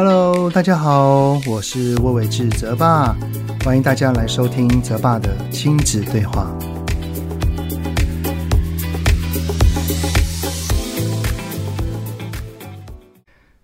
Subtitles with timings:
[0.00, 3.16] Hello，大家好，我是魏伟志泽爸，
[3.64, 6.56] 欢迎大家来收听泽爸的亲子对话。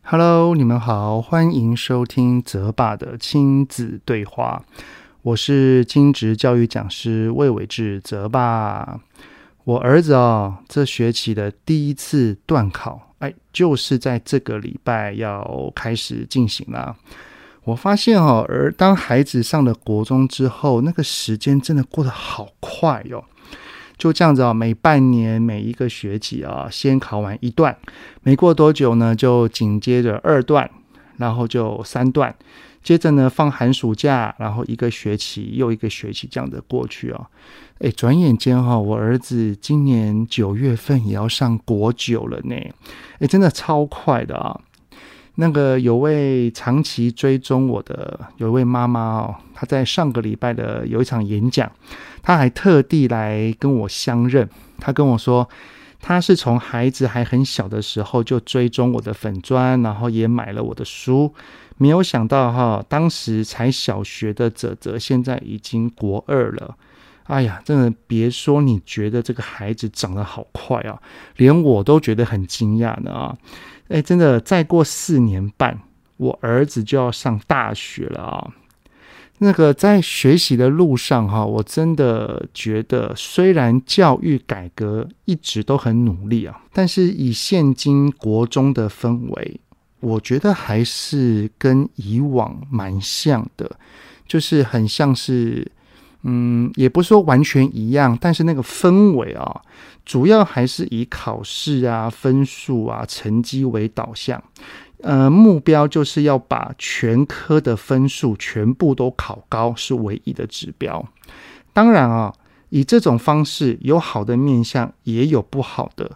[0.03, 4.65] Hello，你们好，欢迎收听泽爸的亲子对话。
[5.23, 8.99] 我是金职教育讲师魏伟志泽爸。
[9.63, 13.14] 我儿子哦，这学期的第一次段考，
[13.53, 16.97] 就是在这个礼拜要开始进行了。
[17.65, 23.25] 我发现哦，而当孩子上了国中之后，那个时间真的过得好快哟、
[23.97, 27.75] 就这样子啊，每半年每一个学期啊，先考完一段，
[28.23, 30.71] 没过多久呢，就紧接着二段，
[31.17, 32.35] 然后就三段，
[32.83, 37.27] 接着呢放寒暑假，然后一个学期又一个学期这样的过去啊。
[37.81, 42.55] 哎，转眼间哈，我儿子今年九月份也要上国九了呢。
[43.19, 44.59] 哎，真的超快的啊。
[45.37, 51.71] 那个有位长期追踪我的有一位妈妈哦，她在上个礼拜的有一场演讲，
[52.23, 54.49] 她还特地来跟我相认。
[54.79, 55.49] 她跟我说，
[56.01, 61.35] 她是从孩子还很小的时候就追踪我的粉专，然后也买了我的书。
[61.77, 66.77] 没有想到哈，当时才小学的泽泽现在已经国二了。
[67.25, 71.01] 哎呀，真的别说你觉得这个孩子长得好快啊，
[71.37, 73.37] 连我都觉得很惊讶呢啊。
[73.89, 75.81] 哎，真的，再过四年半，
[76.19, 78.51] 我儿子就要上大学了啊！
[79.39, 89.61] 那个在学习的路上哈，我真的觉得，虽然教育改革一直都很努力啊，但是以现今国中的氛围，
[90.01, 93.79] 我觉得还是跟以往蛮像的，
[94.29, 95.73] 就是很像是。
[96.25, 99.61] 嗯，也不是说完全一样，但是那个氛围啊，
[100.05, 104.43] 主要还是以考试啊、分数啊、成绩为导向。
[105.03, 111.05] 呃，目标就是要把全科的分数全部都考高，是唯一的指标。
[111.75, 112.33] 当然啊，
[112.71, 116.11] 以这种方式有好的面向，也有不好的。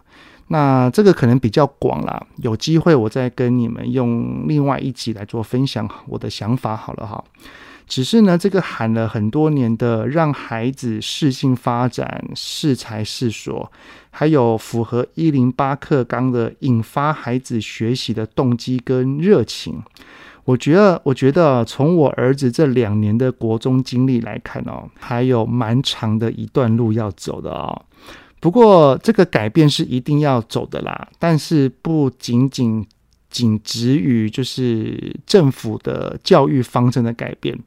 [0.47, 7.23] 那这个可能比较广啦，有机会我再跟你们用另外一集来做分享我的想法好了哈。
[7.89, 13.71] 只是呢，这个喊了很多年的让孩子适性发展、适才适所，
[14.11, 19.81] 还有符合一零八课纲的引发孩子学习的动机跟热情，
[20.45, 27.81] 我觉得，我觉得从我儿子这两年的国中经历来看哦，还有蛮长的一段路要走的哦。
[28.39, 32.85] 不过这个改变是一定要走的啦，但是不仅仅。
[33.29, 37.57] 仅止于就是政府的教育方针的改变，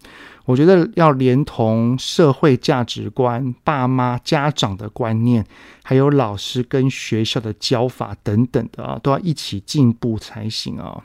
[0.44, 5.44] 我觉得要连同社会价值观、爸妈、家长的观念，
[5.82, 11.02] 还有老师跟学校的教法等等的啊，都要一起进步才行啊。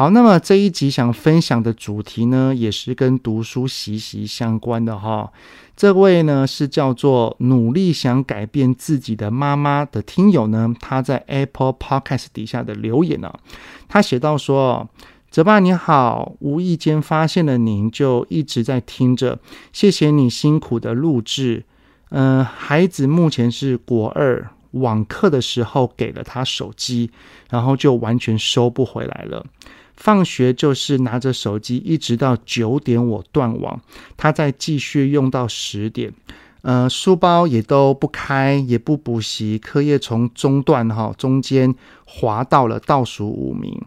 [0.00, 5.30] 好，那么这一集想分享的主题呢，也是跟读书息息相关的哈。
[5.76, 13.40] 这位呢是叫做努力想改变自己的妈妈的听友呢，他在 Apple Podcast 底下的留言呢、啊，
[13.88, 14.88] 他写到说
[15.30, 19.38] ：“泽爸你好，无意间发现了您，就一直在听着，
[19.70, 21.66] 谢谢你辛苦的录制。
[22.08, 27.10] 嗯、孩子目前是国二，网课的时候给了他手机，
[27.50, 29.44] 然后就完全收不回来了。”
[30.00, 33.78] 放学就是拿着手机，一直到九点我断网，
[34.16, 36.10] 他再继续用到十点。
[36.62, 41.74] 呃，书包也都不开，也不补习，课业从中断哈，中间
[42.06, 43.78] 滑到了倒数五名。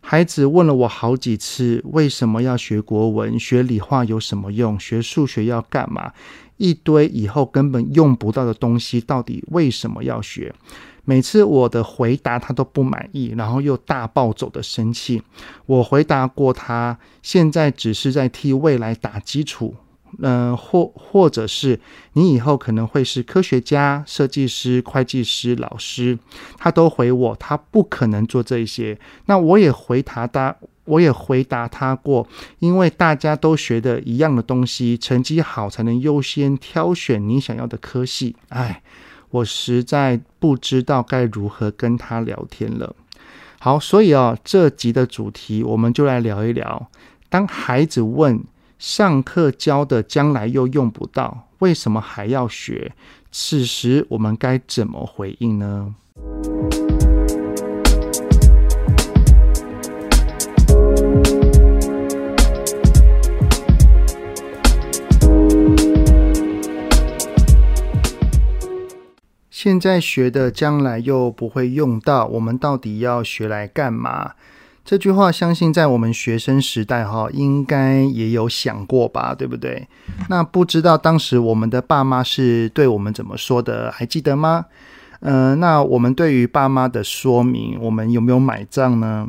[0.00, 3.38] 孩子问了我好几次，为什么要学国文？
[3.38, 4.78] 学理化有什么用？
[4.80, 6.12] 学数学要干嘛？
[6.56, 10.52] 一堆以后根本用不到的东西，到底为什么要学？
[11.04, 15.20] 每次我的回答他都不满意，然后又大暴走的生气。
[15.66, 19.74] 我回答过他，现在只是在替未来打基础，
[20.20, 21.80] 嗯、或或者是
[22.12, 26.16] 你以后可能会是科学家、设计师、会计师、老师。
[26.56, 28.96] 他都回我，他不可能做这些。
[29.26, 32.28] 那我也回答他，我也回答他过，
[32.60, 38.36] 因为大家都学的一样的东西，成绩好才能优先挑选你想要的科系。
[38.50, 38.82] 哎。
[39.32, 42.94] 我实在不知道该如何跟他聊天了。
[43.58, 46.88] 好，所以啊，这集的主题我们就来聊一聊：
[47.28, 48.44] 当孩子问
[48.78, 52.92] 上课教的将来又用不到，为什么还要学？
[53.30, 55.94] 此时我们该怎么回应呢？
[69.62, 74.32] 现在学的将来又不会用到，我们到底要学来干嘛？
[74.84, 79.86] 这句话，相信在我们学生时代哈，应该也有想过吧，对不对？
[80.28, 84.64] 那不知道当时我们的爸妈是对我们怎么说的，还记得吗？
[85.20, 89.28] 呃，那我们对于爸妈的说明，我们有没有买账呢？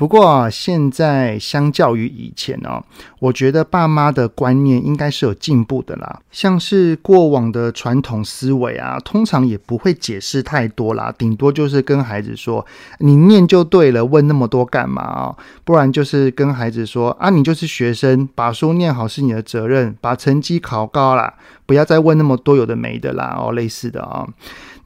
[0.00, 2.82] 不过啊，现在相较于以前哦，
[3.18, 6.20] 我觉得爸妈的观念应该是有进步的啦。
[6.30, 12.64] 像是过往的传统思维啊，通常也不会解释太多啦，顶多就是跟孩子说
[13.00, 21.34] ：“你念就对了，问那么多干嘛啊？”不然就是跟孩子说：“啊，你就是学生，把书念好是你的责任，把成绩考高啦，
[21.66, 24.26] 不要再问那么多有的没的啦。”哦，类似的啊。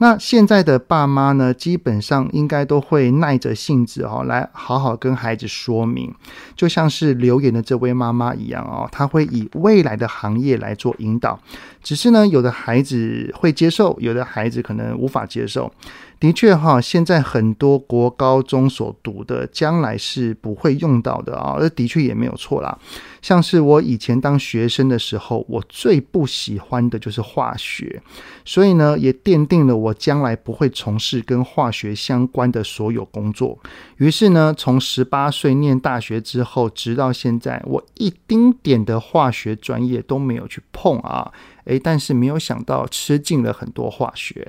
[0.04, 6.14] 那现在的爸妈呢，基本上应该都会耐着性子哦，来好好跟孩子说明，
[6.54, 11.40] 就像是留言的这位妈妈一样哦，她会以未来的行业来做引导。
[11.84, 15.70] 只是呢，有的孩子会接受，有的孩子可能无法接受。
[16.18, 22.78] 的确哈，现在很多国高中所读的，将来是不会用到的啊，这的确也没有错啦。
[23.20, 28.00] 像是我以前当学生的时候，我最不喜欢的就是化学，
[28.44, 33.58] 所以呢，也奠定了我将来不会从事跟化学相关的所有工作。
[33.98, 41.30] 于是呢，从十八岁念大学之后，直到现在，我一丁点的化学专业都没有去碰啊。
[41.64, 44.46] 诶，但是没有想到吃进了很多化学。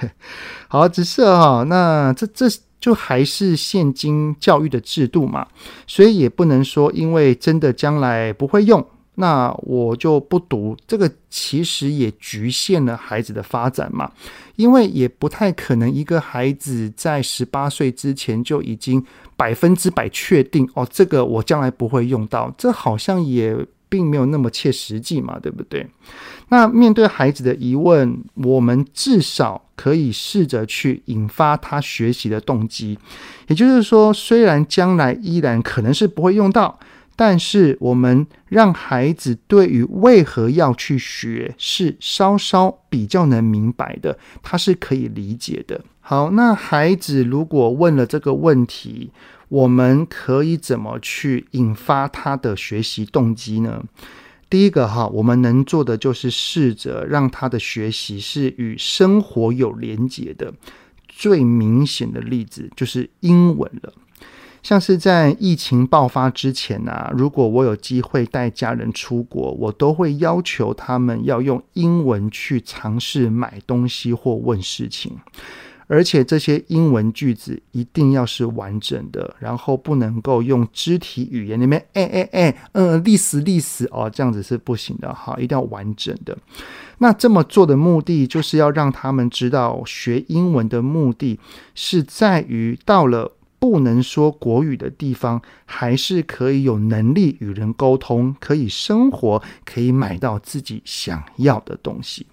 [0.68, 2.46] 好，只是哈，那这这
[2.80, 5.46] 就还是现今教育的制度嘛，
[5.86, 8.86] 所以也不能说因为真的将来不会用，
[9.16, 10.76] 那我就不读。
[10.86, 14.10] 这个其实也局限了孩子的发展嘛，
[14.56, 19.04] 因为也不太可能一个孩子在十八岁之前就已经
[19.36, 23.54] 百分之百确定哦，这个我将来不会用到，这好像也。
[23.88, 25.86] 并没有那么切实际嘛，对不对？
[26.48, 32.98] 那面对孩子的疑问，我们至少可以试着去引发他学习的动机。
[33.48, 36.78] 也就是说，虽然将来依然可能是不会用到，
[37.16, 45.82] 但是我们让孩子对于为何要去学是稍稍比较能明白的，他是可以理解的。
[46.08, 49.10] 好，那孩子如果问了这个问题，
[49.48, 53.82] 我们可以怎么去引发他的学习动机呢？
[54.48, 60.54] 第一个哈，我们能做的就是试着让他的学习是与生活有连结的。
[61.08, 63.92] 最明显的例子就是英文了。
[64.62, 75.16] 像是在疫情爆发之前啊，如果我有机会带家人出国，我都会要求他们要用英文去尝试买东西或问事情。
[75.86, 86.36] 而且这些英文句子一定要是完整的，然后不能够用肢体语言那边哎哎哎，嗯，历史历史哦，这样子是不行的哈，一定要完整的。
[86.98, 91.38] 那这么做的目的，就是要让他们知道，学英文的目的
[91.74, 102.26] 是在于到了不能说国语的地方，还是可以有能力与人沟通，可以生活，可以买到自己想要的东西。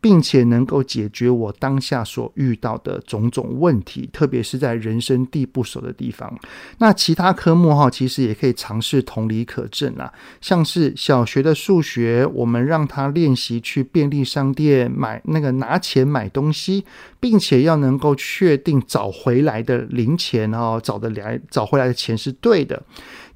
[0.00, 6.38] 并且能够解决我当下所遇到的种种问题，特别是在人生地不熟的地方。
[6.78, 10.12] 那其他科目哈，其实也可以尝试同理可证啊。
[10.40, 16.84] 像是小学的数学，我们让他练习去便利商店买那个拿钱买东西，
[17.18, 22.82] 并且要能够确定找回来的零钱哦，找的来找回来的钱是对的，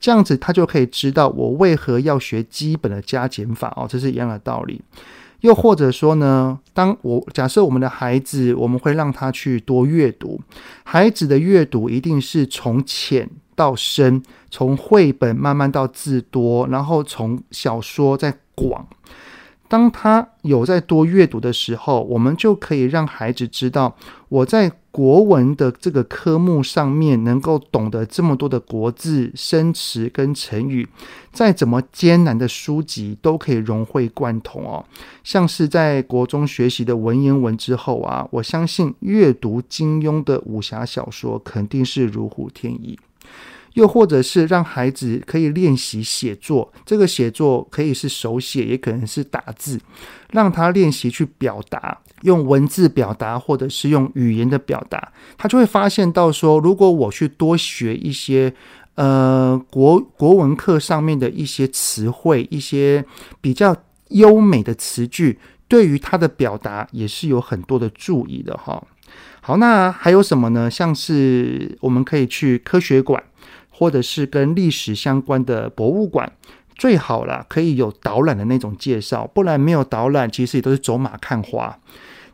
[0.00, 4.80] 这样子他就可以知道我为何要学基本的加减法哦，这是一样的道理。
[5.44, 10.40] 又或者说呢，当我假设我们的孩子，我们会让他去多阅读。
[10.84, 18.86] 孩子的阅读一定是从浅到深，从绘本慢慢到字多，然后从小说再广。
[19.74, 23.96] 当他有在多阅读的时候，我们就可以让孩子知道，
[24.28, 30.88] 我在国文的这个科目上面能够懂得这么多的国字、生词跟成语，
[31.32, 34.84] 再怎么艰难的书籍都可以融会贯通哦。
[35.24, 42.96] 像是在国中学习的文言文之后啊，我相信阅读金庸的武侠小说肯定是如虎添翼。
[43.74, 49.80] 又或者是让孩子可以练习写作，这个写作可以是手写，也可能是打字，
[50.30, 58.54] 让他练习去表达，用文字表达，或者是用语言的表达，他就会发现到说，如果我去多学一些，
[58.94, 63.04] 呃，国国文课上面的一些词汇，一些
[63.40, 63.76] 比较
[64.10, 68.80] 优美的词句，对于他的表达也是有很多的注意的哈。
[69.40, 70.70] 好，那还有什么呢？
[70.70, 73.22] 像是我们可以去科学馆。
[73.76, 76.32] 或者是跟历史相关的博物馆，
[76.76, 81.76] 最好啦，可以有导览的那种介绍，不然没有导览，其实也都是走马看花。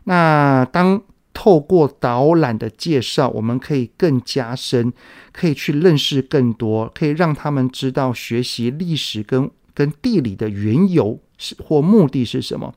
[0.05, 1.01] 那当
[1.33, 4.93] 透过导览的介绍，我们可以更加深，
[5.33, 12.75] 可以去认识更多，可以让他们知道学习历史跟跟地理的缘由是或目的是什么。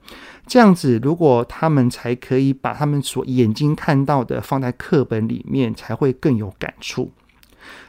[0.48, 7.12] 这样子，如果他们才可以把他们所眼睛看到的放在课本里面，才会更有感触。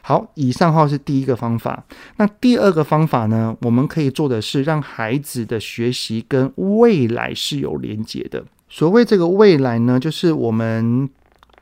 [0.01, 1.83] 好，以上号是第一个方法。
[2.17, 3.55] 那第二个方法呢？
[3.61, 8.43] 我们可以做的是让孩子的学习跟未来是有连结的。
[8.69, 11.09] 所谓这个未来呢，就是我们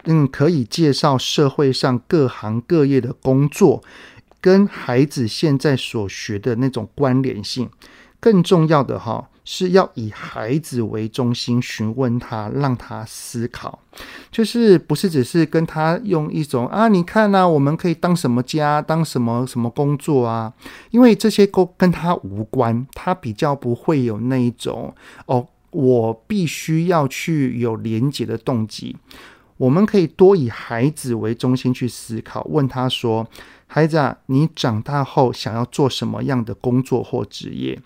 [0.05, 3.83] 嗯可以介绍社会上各行各业的工作
[4.41, 7.69] 跟孩子现在所学的那种关联性。
[8.19, 9.29] 更重要的哈。
[9.45, 13.79] 是要以孩子为中心，询问他，让他思考，
[14.31, 20.53] 就是不是只是跟他用一种啊，你看呐、啊，我们可以当什么家，当什么什么工作啊？
[20.91, 24.95] 因为这些都跟他无关，他比较不会有那一种
[25.25, 28.95] 哦，我必须要去有连结的动机。
[29.57, 33.27] 我们可以多以孩子为中心去思考，问他说
[33.67, 37.79] ：“孩子啊，你长大后想要做什么样的工作或职业？”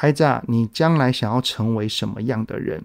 [0.00, 2.80] 孩子啊，你将来想要成为什么样的人？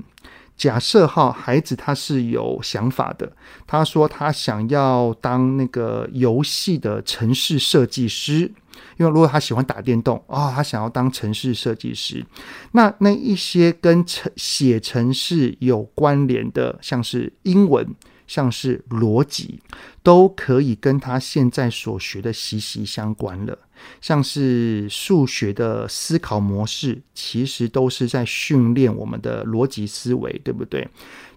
[0.57, 3.31] 假设哈，孩子他是有想法的，
[3.67, 8.51] 他说他想要当那个游戏的城市设计师，
[8.97, 12.25] 因为如果他喜欢打电动啊、他想要当城市设计师。
[12.71, 17.87] 那那一些跟城写城市有关联的，像是英文。
[18.33, 19.59] 像是逻辑
[20.01, 23.55] 都可以跟他现在所学的息息相关了，
[24.01, 30.87] 像是数学的思考模式，其实都是在训练我们的逻辑思维，对不对？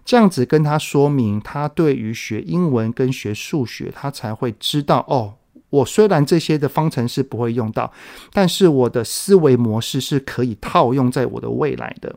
[0.03, 5.35] 这样子跟他说明，他对于学英文跟学数学，他才会知道哦，
[5.69, 7.93] 我虽然这些的方程式不会用到，
[8.33, 12.15] 但是我的思维模式是可以套用在我的未来的。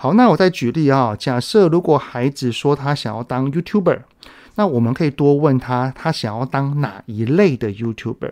[0.00, 1.16] 好，那我再举例啊。
[1.18, 3.98] 假设如果孩子说他想要当 YouTuber，
[4.54, 8.30] 那我们可以多问他，他想要当哪一类的 YouTuber？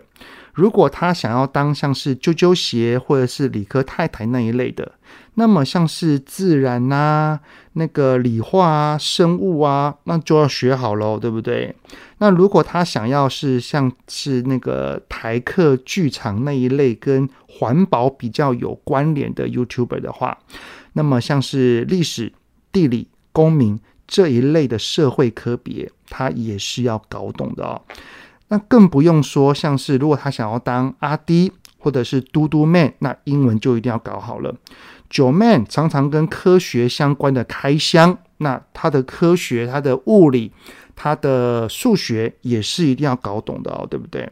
[0.53, 4.93] 如果他想要当像是啾啾鞋或者是理科太太那一类的，
[5.33, 7.41] 那么像是自然啊、
[7.73, 11.75] 那个理化啊、生物啊，那就要学好喽，对不对？
[12.19, 20.37] 那如果他想要是像是那个台客剧场那一类跟环保比较有关联的 YouTuber 的话，
[20.93, 22.31] 那么，像是历史、
[22.71, 27.81] 地理、公民这一类的社会科别，他也是要搞懂的哦。
[28.49, 34.55] 那更不用说，像是如果他想要当阿弟或者是嘟嘟 man，那英文就一定要搞好了。
[35.09, 40.51] 九 man 常常跟科学相关的开箱，那他的科学、他的物理。
[40.99, 44.27] 他的数学也是一定要搞懂的哦，对不对？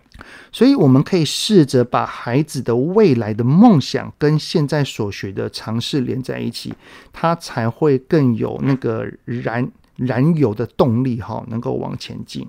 [0.51, 6.73] 所以我们可以试着把孩子的未来的梦想跟现在所学的尝试连在一起，
[7.13, 12.47] 他才会更有那个燃燃油的动力哈、能够往前进。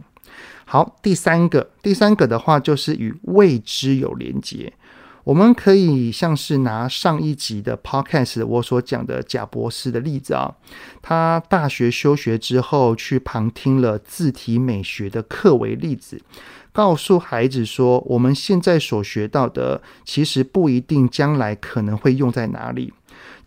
[0.65, 4.73] 好，第三个，第三个的话就是与未知有连接。
[5.27, 10.55] 我们可以像是拿上一集的 podcast 我所讲的贾博士的例子啊，
[11.03, 16.23] 他大学休学之后去旁听了字体美学的课为例子，
[16.71, 22.93] 告诉孩子说，我们现在所学到的其实不一定将来可能会用在哪里，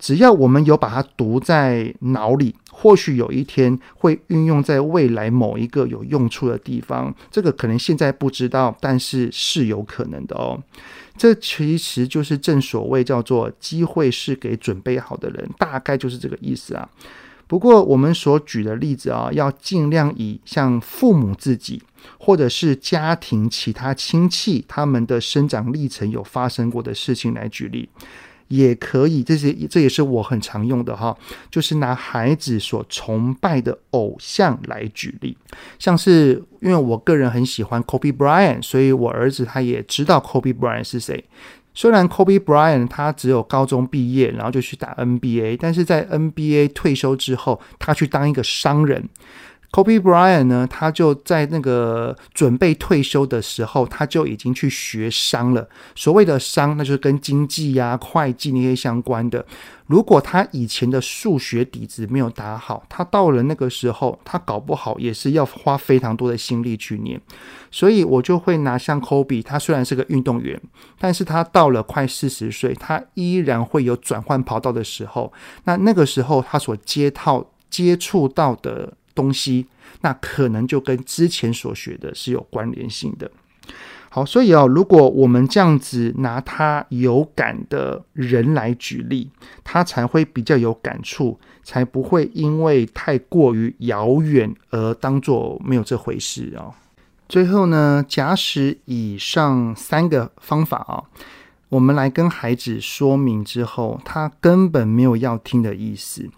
[0.00, 7.14] 只要我们有把它读在脑里，或许有一天会运用在未来某一个有用处的地方。
[7.30, 10.58] 这个可能现在不知道，但是是有可能的哦。
[11.18, 16.88] 这其实就是正所谓叫做机会是给准备好的人，大概就是这个意思啊。
[17.46, 21.82] 不过我们所举的例子啊，要尽量以像父母自己
[22.16, 27.86] 或者是家庭其他亲戚他们的生长历程有发生过的事情来举例。
[28.50, 31.16] 也可以，这些这也是我很常用的哈，
[31.50, 35.36] 就是拿孩子所崇拜的偶像来举例，
[35.78, 41.24] 像是因为我个人很喜欢 Kobe Bryant，所以我儿子他也知道 Kobe Bryant 是谁。
[41.72, 49.08] 虽然 Kobe Bryant 他只有高中毕业，然后就去打 NBA，但是在 NBA 退休之后，他去当一个商人。
[49.72, 55.68] Kobe Bryant 呢，他就在那个准备退休的时候，他就已经去学商了。
[55.94, 59.46] 所谓的商，那就是跟经济呀、啊、会计那些相关的。
[59.86, 67.20] 如果他以前的数学底子没有打好，他到了那个时候，他搞不好也是要花非常多的心力去念。
[67.70, 70.60] 所以我就会拿像 Kobe，他虽然是个运动员，
[70.98, 75.32] 但是他到了快四十岁，他依然会有转换跑道的时候。
[75.62, 78.94] 那那个时候，他所接套接触到的。
[79.14, 79.66] 东西，
[80.00, 83.30] 那可能就跟之前所学的是有关联性的。
[84.12, 89.30] 好，所以啊，如果我们这样子拿他有感的人来举例，
[89.62, 96.74] 他才会比较有感触，才不会因为太过于遥远而当作没有这回事哦。
[97.28, 101.04] 最后呢，假使以上三个方法啊，
[101.68, 106.28] 我们来跟孩子说明之后，他根本没有要听的意思，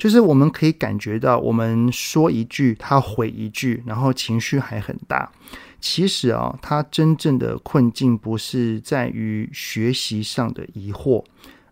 [0.00, 5.30] 就是我们可以感觉到，我们说一句，他回一句，然后情绪还很大。
[5.78, 11.22] 其实啊，他真正的困境不是在于学习上的疑惑，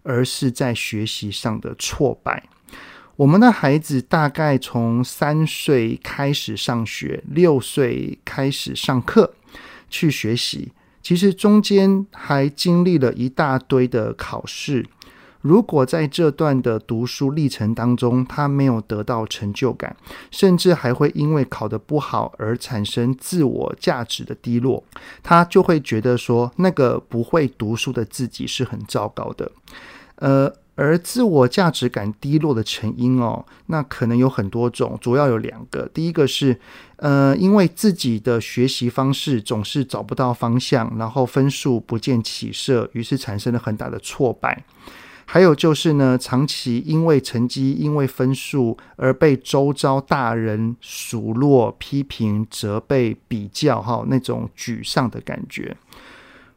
[0.02, 2.44] 而是在学习上的挫败。
[3.16, 9.32] 我们的孩子大概从三岁开始上学，六岁开始上课
[9.88, 10.70] 去学习，
[11.02, 14.84] 其实中间还经历了一大堆的考试。
[15.40, 19.96] 如果在这段的读书历程当中，他没有得到成就感，
[20.30, 24.82] 甚至还会因为考得不好而产生自我价值的低落，
[25.22, 29.50] 他就会觉得说，那个不会读书的自己是很糟糕的，
[30.16, 30.52] 呃。
[30.80, 35.90] 而自我价值感低落的成因哦，那可能有很多种，主要有两个。
[35.92, 36.56] 第一个是，
[36.98, 44.62] 呃，因为自己的学习方式总是找不到方向，然后分数不见起色，于是产生了很大的挫败。
[45.30, 55.76] 还有就是呢，长期因为成绩、因为分数而被周遭大人数落、批评、责备、比较，哈，那种沮丧的感觉。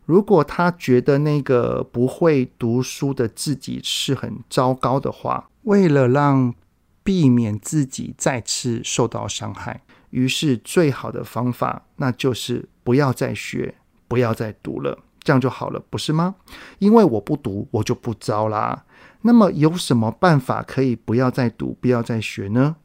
[0.05, 6.55] 如果他觉得那个不会读书的自己是很糟糕的话，为了让
[7.03, 13.75] 避免自己再次受到伤害，于是最好的方法那就是不要再学，
[14.07, 16.35] 不要再读了，这样就好了，不是吗？
[16.79, 18.83] 因为我不读，我就不糟啦。
[19.21, 22.75] 那么有什么办法可以不要再读，不要再学呢？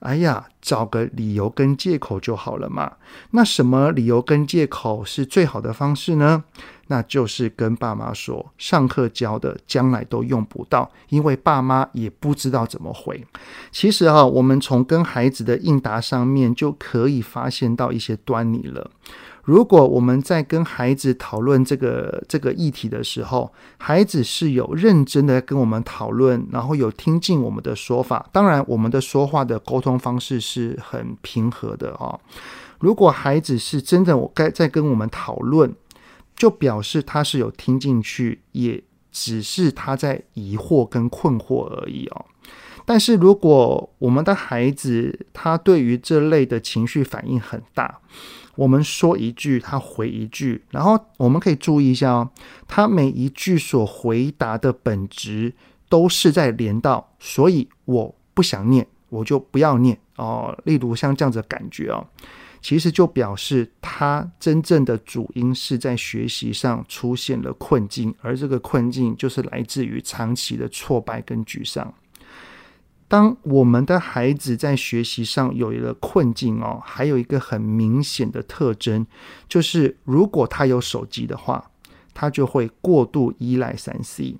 [0.00, 2.94] 哎呀，找个理由跟借口就好了嘛。
[3.30, 6.42] 那什么理由跟借口是最好的方式呢？
[6.88, 13.24] 那就是跟爸妈说，上课教的将来都用不到，因为爸妈也不知道怎么回。
[13.70, 18.90] 其实啊，我们从跟孩子的应答上面就可以发现到一些端倪了。
[19.42, 32.20] 如果我们在跟孩子讨论这个这个议题的时候，孩子是有认真的跟我们讨论，然后有听进我们的说法，当然我们的说话的沟通方式是很平和的哦。
[32.78, 35.74] 如果孩子是真的我该在跟我们讨论，
[36.36, 42.24] 就表示他是有听进去，也只是他在疑惑跟困惑而已哦。
[42.84, 48.00] 但是如果我们的孩子他对于这类的情绪反应很大，
[48.62, 52.30] 我们说一句，他回一句，然后我们可以注意一下哦，
[52.68, 55.52] 他每一句所回答的本质
[55.88, 60.56] 都是在连到，所以我不想念，我就不要念哦。
[60.64, 62.06] 例如像这样子感觉哦，
[62.60, 71.92] 其实就表示他真正的主因是在学习上出现了困境，而这个困境就是来自于长期的挫败跟沮丧。
[73.12, 79.06] 当我们的孩子在学习上有一个困境哦，还有一个很明显的特征，
[79.46, 81.70] 就是如果他有手机的话，
[82.14, 84.38] 他就会过度依赖三 C。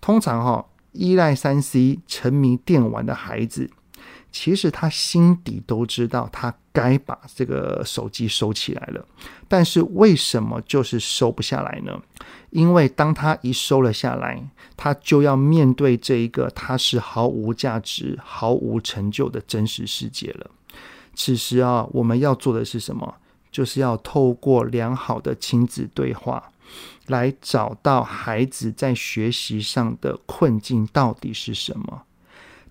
[0.00, 3.70] 通常哈，依赖三 C、沉迷电玩的孩子，
[4.32, 9.02] 其实他心底都知道他该把这个手机收起来了，
[9.48, 11.98] 但是为什么就是收不下来呢？
[12.50, 20.50] 因为当他一收了下来，他就要面对这一个他是毫无价值、毫无成就的真实世界了。
[21.14, 23.14] 此时啊，我们要做的是什么？
[23.50, 26.52] 就是要透过良好的亲子对话，
[27.06, 32.02] 来找到孩子在学习上的困境到底是什么。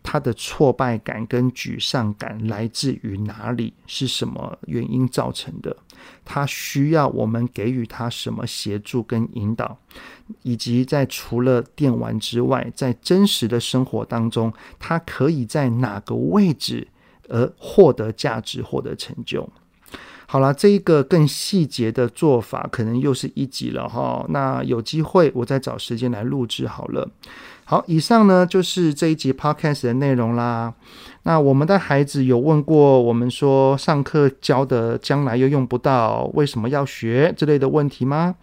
[0.07, 3.73] 他的挫败感跟沮丧感来自于哪里？
[3.87, 5.75] 是什么原因造成的？
[6.23, 9.75] 他需要我们给予他什么协助跟引导？
[10.43, 16.87] 以及在除了电玩之外，在真实的生活当中，他可以在哪个位置
[17.27, 19.49] 而获得价值、获得成就？
[20.27, 24.25] 好了，这一个更细节的做法，可能又是一集了哈。
[24.29, 27.09] 那有机会我再找时间来录制好了。
[27.67, 30.71] 好，以上呢就是这一集 podcast 的内容啦。
[31.23, 38.35] 那我们的孩子有问过我们说，上课教的将来又用不到，为什么要学之类的问题吗？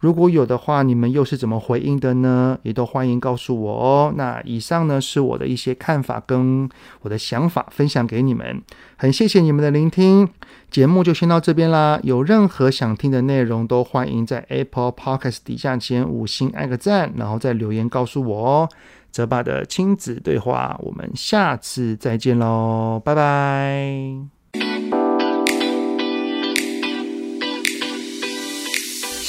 [0.00, 2.58] 如果有的话，你们又是怎么回应的呢？
[2.62, 4.12] 也都欢迎告诉我哦。
[4.16, 6.68] 那以上呢是我的一些看法跟
[7.02, 8.62] 我的想法，分享给你们。
[8.96, 10.28] 很谢谢你们的聆听，
[10.70, 11.98] 节目就先到这边啦。
[12.02, 18.68] 有任何想听的内容，都欢迎在 Apple Podcast 底下前五星按个赞，然后再留言告诉我哦。
[19.10, 24.37] 泽爸的亲子对话，我们下次再见喽，拜拜。